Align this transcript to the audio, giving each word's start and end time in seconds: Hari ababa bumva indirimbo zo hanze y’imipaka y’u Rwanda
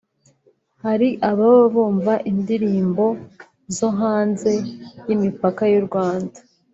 Hari 0.83 1.09
ababa 1.29 1.63
bumva 1.73 2.13
indirimbo 2.31 3.05
zo 3.77 3.89
hanze 3.99 4.51
y’imipaka 5.05 5.61
y’u 5.73 5.83
Rwanda 5.89 6.37